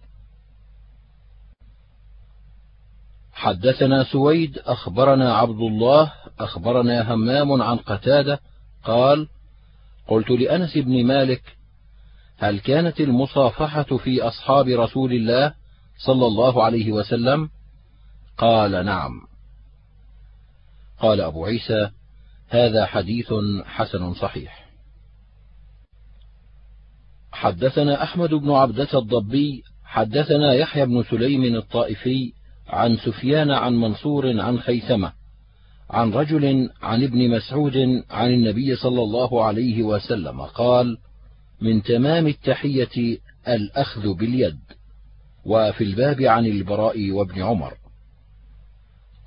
[3.33, 8.39] حدثنا سويد أخبرنا عبد الله أخبرنا همام عن قتادة
[8.83, 9.27] قال
[10.07, 11.41] قلت لأنس بن مالك
[12.37, 15.53] هل كانت المصافحة في أصحاب رسول الله
[15.97, 17.49] صلى الله عليه وسلم؟
[18.37, 19.11] قال نعم.
[20.99, 21.91] قال أبو عيسى
[22.49, 23.33] هذا حديث
[23.65, 24.58] حسن صحيح.
[27.39, 32.33] حدثنا أحمد بن عبدة الضبي حدثنا يحيى بن سليم الطائفي
[32.67, 35.13] عن سفيان عن منصور عن خيثمة
[35.89, 37.77] عن رجل عن ابن مسعود
[38.09, 40.97] عن النبي صلى الله عليه وسلم قال
[41.61, 43.17] من تمام التحية
[43.47, 44.59] الأخذ باليد
[45.45, 47.73] وفي الباب عن البراء وابن عمر.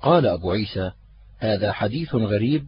[0.01, 0.91] قال أبو عيسى
[1.37, 2.65] هذا حديث غريب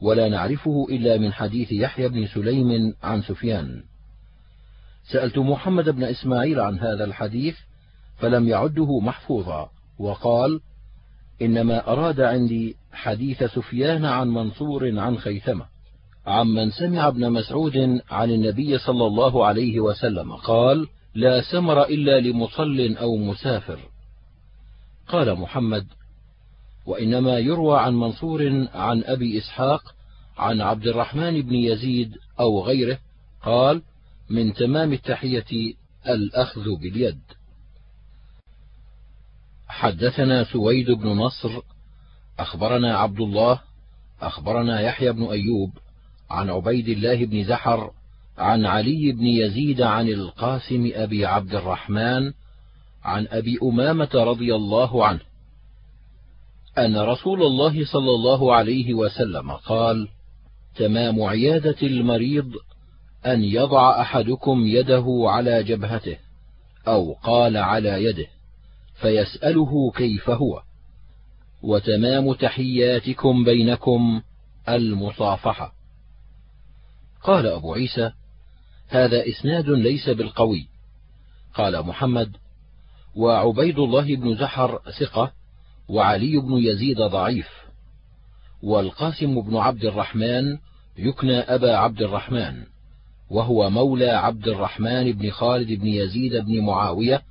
[0.00, 3.82] ولا نعرفه إلا من حديث يحيى بن سليم عن سفيان.
[5.12, 7.56] سألت محمد بن إسماعيل عن هذا الحديث
[8.18, 10.60] فلم يعده محفوظا وقال
[11.42, 15.66] إنما أراد عندي حديث سفيان عن منصور عن خيثمة
[16.26, 22.96] عمن سمع ابن مسعود عن النبي صلى الله عليه وسلم قال لا سمر إلا لمصل
[23.00, 23.78] أو مسافر.
[25.08, 25.86] قال محمد
[26.86, 29.94] وإنما يروى عن منصور عن أبي إسحاق
[30.38, 32.98] عن عبد الرحمن بن يزيد أو غيره
[33.42, 33.82] قال
[34.34, 35.74] من تمام التحية
[36.08, 37.20] الأخذ باليد.
[39.68, 41.60] حدثنا سويد بن نصر
[42.38, 43.60] أخبرنا عبد الله
[44.20, 45.70] أخبرنا يحيى بن أيوب
[46.30, 47.90] عن عبيد الله بن زحر
[48.38, 52.32] عن علي بن يزيد عن القاسم أبي عبد الرحمن
[53.04, 55.20] عن أبي أمامة رضي الله عنه
[56.78, 60.08] أن رسول الله صلى الله عليه وسلم قال
[60.76, 62.52] تمام عيادة المريض
[63.26, 66.16] أن يضع أحدكم يده على جبهته
[66.88, 68.26] أو قال على يده
[68.94, 70.62] فيسأله كيف هو.
[71.62, 74.22] وتمام تحياتكم بينكم
[74.68, 75.74] المصافحة.
[77.22, 78.12] قال أبو عيسى
[78.88, 80.68] هذا إسناد ليس بالقوي.
[81.54, 82.36] قال محمد
[83.16, 85.32] وعبيد الله بن زحر ثقة
[85.88, 87.48] وعلي بن يزيد ضعيف
[88.62, 90.58] والقاسم بن عبد الرحمن
[90.98, 92.73] يكنى أبا عبد الرحمن.
[93.34, 97.22] وهو مولى عبد الرحمن بن خالد بن يزيد بن معاوية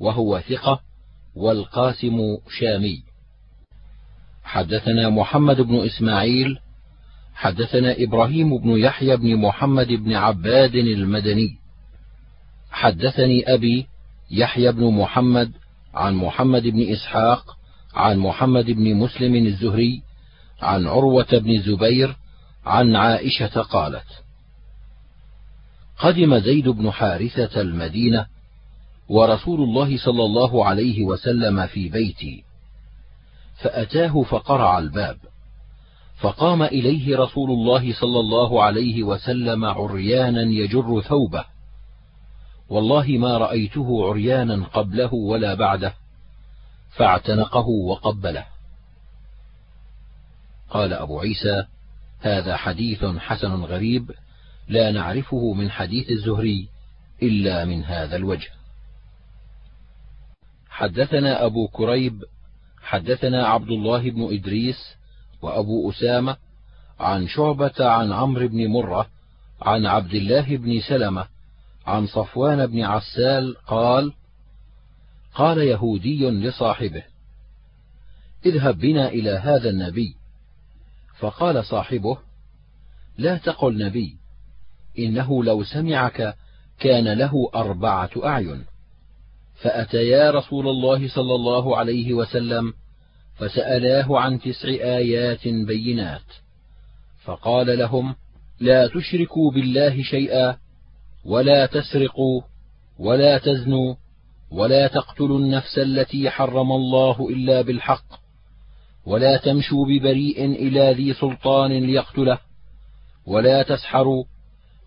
[0.00, 0.80] وهو ثقة
[1.36, 2.18] والقاسم
[2.58, 3.02] شامي.
[4.44, 6.58] حدثنا محمد بن إسماعيل
[7.34, 11.58] حدثنا إبراهيم بن يحيى بن محمد بن عباد المدني.
[12.70, 13.86] حدثني أبي
[14.30, 15.52] يحيى بن محمد
[15.94, 17.56] عن محمد بن إسحاق
[17.94, 20.02] عن محمد بن مسلم الزهري
[20.60, 22.16] عن عروة بن الزبير
[22.66, 24.21] عن عائشة قالت
[26.02, 28.26] قدم زيد بن حارثة المدينة
[29.08, 32.44] ورسول الله صلى الله عليه وسلم في بيتي
[33.62, 35.16] فأتاه فقرع الباب
[36.20, 41.44] فقام إليه رسول الله صلى الله عليه وسلم عريانا يجر ثوبه
[42.68, 45.94] والله ما رأيته عريانا قبله ولا بعده
[46.90, 48.44] فاعتنقه وقبله.
[50.70, 51.64] قال أبو عيسى
[52.20, 54.10] هذا حديث حسن غريب
[54.72, 56.68] لا نعرفه من حديث الزهري
[57.22, 58.50] إلا من هذا الوجه.
[60.68, 62.24] حدثنا أبو كريب
[62.82, 64.76] حدثنا عبد الله بن إدريس
[65.42, 66.36] وأبو أسامة
[67.00, 69.08] عن شعبة عن عمرو بن مرة
[69.62, 71.26] عن عبد الله بن سلمة
[71.86, 74.12] عن صفوان بن عسال قال
[75.34, 77.02] قال يهودي لصاحبه
[78.46, 80.16] اذهب بنا إلى هذا النبي.
[81.18, 82.18] فقال صاحبه
[83.18, 84.21] لا تقل نبي
[84.98, 86.34] إنه لو سمعك
[86.80, 88.64] كان له أربعة أعين.
[89.54, 92.72] فأتيا رسول الله صلى الله عليه وسلم
[93.36, 96.22] فسألاه عن تسع آيات بينات.
[97.24, 98.14] فقال لهم
[98.60, 100.56] لا تشركوا بالله شيئا
[101.24, 102.42] ولا تسرقوا
[102.98, 103.94] ولا تزنوا
[104.50, 108.04] ولا تقتلوا النفس التي حرم الله إلا بالحق
[109.06, 112.38] ولا تمشوا ببريء إلى ذي سلطان ليقتله
[113.26, 114.24] ولا تسحروا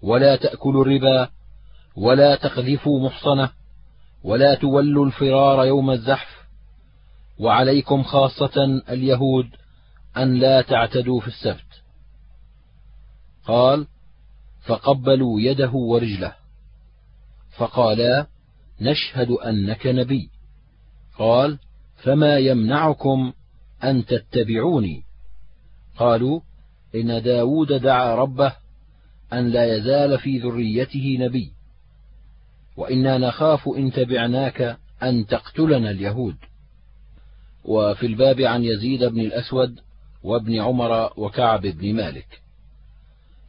[0.02, 1.30] ولا تأكلوا الربا
[1.96, 3.50] ولا تقذفوا محصنة
[4.24, 6.46] ولا تولوا الفرار يوم الزحف.
[7.40, 9.50] وعليكم خاصة اليهود
[10.18, 11.84] أن لا تعتدوا في السبت.
[13.46, 13.88] قال
[14.66, 16.36] فقبلوا يده ورجله.
[17.58, 18.28] فقالا
[18.82, 20.30] نشهد أنك نبي.
[21.18, 21.60] قال
[21.96, 23.34] فما يمنعكم
[23.84, 25.04] أن تتبعوني؟
[25.98, 26.42] قالوا
[26.96, 28.54] إن داود دعا ربه
[29.36, 31.52] أن لا يزال في ذريته نبي.
[32.78, 36.36] وإنا نخاف إن تبعناك أن تقتلنا اليهود.
[37.66, 39.80] وفي الباب عن يزيد بن الأسود
[40.24, 42.42] وابن عمر وكعب بن مالك.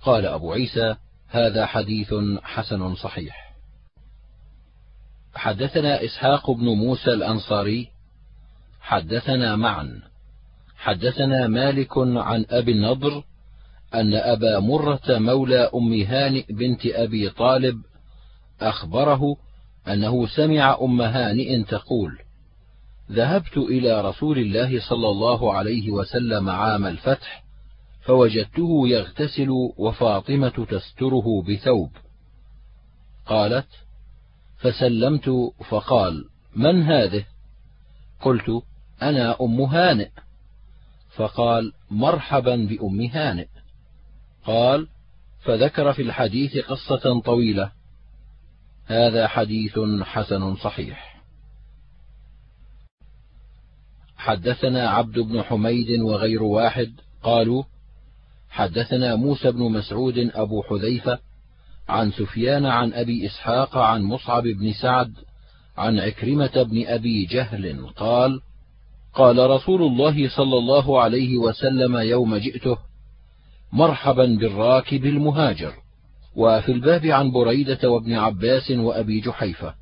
[0.03, 0.97] قال أبو عيسى
[1.29, 3.55] هذا حديث حسن صحيح.
[5.35, 7.89] حدثنا إسحاق بن موسى الأنصاري.
[8.81, 10.03] حدثنا معا.
[10.77, 13.25] حدثنا مالك عن أبي النضر
[13.97, 17.83] أن أبا مرة مولى أم هانئ بنت أبي طالب
[18.61, 19.37] أخبره
[19.89, 22.19] أنه سمع أم هانئ تقول
[23.13, 27.45] ذهبت إلى رسول الله صلى الله عليه وسلم عام الفتح
[28.01, 31.91] فوجدته يغتسل وفاطمة تستره بثوب.
[33.27, 33.69] قالت
[34.59, 35.31] فسلمت
[35.69, 36.25] فقال
[36.57, 37.25] من هذه؟
[38.23, 38.63] قلت
[39.03, 40.11] أنا أم هانئ.
[41.17, 43.49] فقال مرحبا بأم هانئ.
[44.47, 44.89] قال
[45.45, 47.73] فذكر في الحديث قصة طويلة.
[48.87, 51.23] هذا حديث حسن صحيح.
[54.17, 56.93] حدثنا عبد بن حميد وغير واحد
[57.23, 57.65] قالوا
[58.51, 61.19] حدثنا موسى بن مسعود أبو حذيفة
[61.89, 65.15] عن سفيان عن أبي إسحاق عن مصعب بن سعد
[65.77, 68.41] عن عكرمة بن أبي جهل قال
[69.15, 72.79] قال رسول الله صلى الله عليه وسلم يوم جئته
[73.73, 75.75] مرحبا بالراكب المهاجر.
[76.37, 79.75] وفي الباب عن بريدة وابن عباس وأبي جحيفة.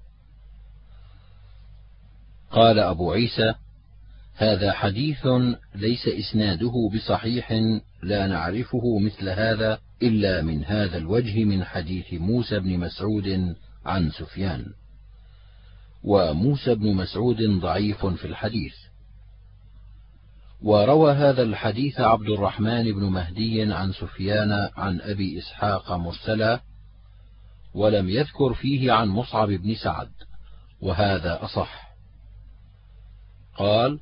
[2.50, 3.54] قال أبو عيسى
[4.36, 5.26] هذا حديث
[5.74, 7.52] ليس إسناده بصحيح
[8.02, 13.56] لا نعرفه مثل هذا إلا من هذا الوجه من حديث موسى بن مسعود
[13.86, 14.66] عن سفيان.
[16.04, 18.74] وموسى بن مسعود ضعيف في الحديث.
[20.62, 26.60] وروى هذا الحديث عبد الرحمن بن مهدي عن سفيان عن أبي إسحاق مرسلا
[27.74, 30.10] ولم يذكر فيه عن مصعب بن سعد
[30.80, 31.94] وهذا أصح.
[33.56, 34.00] قال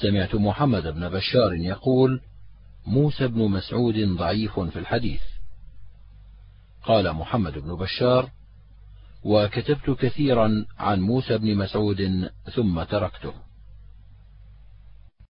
[0.00, 2.20] سمعت محمد بن بشار يقول
[2.86, 5.22] موسى بن مسعود ضعيف في الحديث.
[6.84, 8.30] قال محمد بن بشار
[9.24, 13.34] وكتبت كثيرا عن موسى بن مسعود ثم تركته.